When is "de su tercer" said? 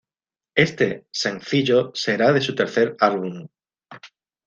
2.33-2.95